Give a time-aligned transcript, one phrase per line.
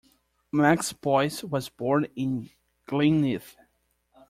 [0.51, 2.49] Max Boyce was born in
[2.87, 3.55] Glynneath.